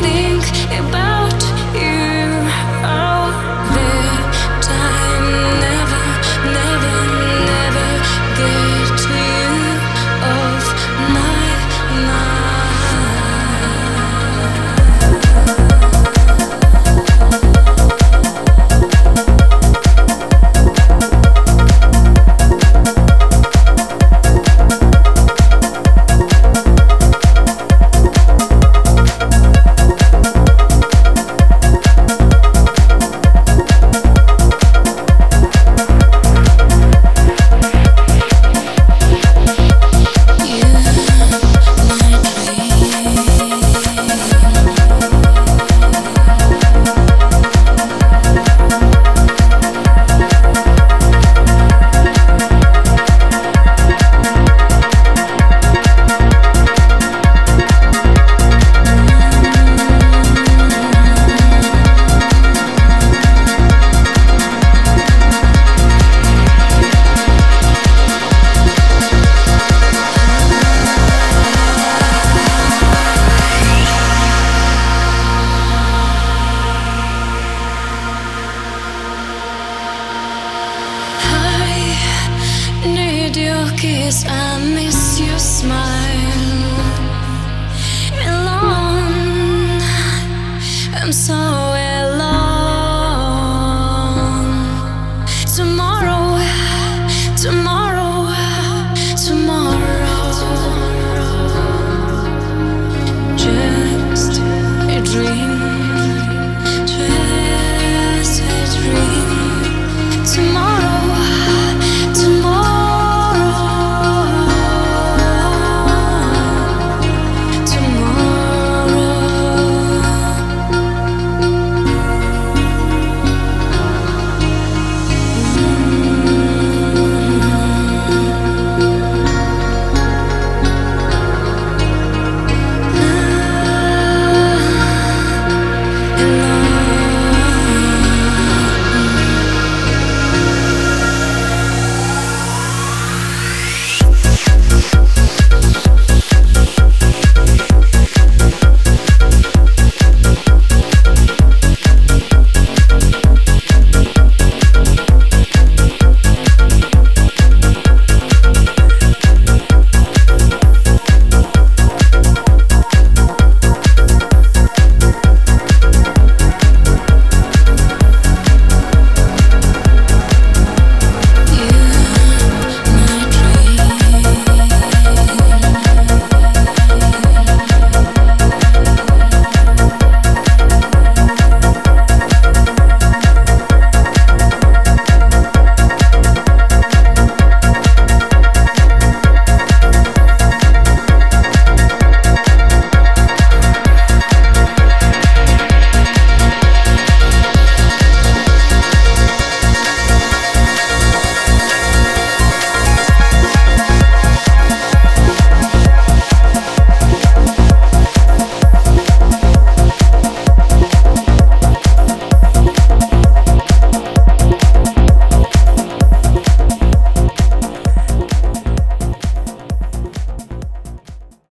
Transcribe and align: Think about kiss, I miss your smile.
Think 0.00 0.44
about 0.78 1.47
kiss, 83.80 84.24
I 84.26 84.58
miss 84.58 85.20
your 85.20 85.38
smile. 85.38 86.27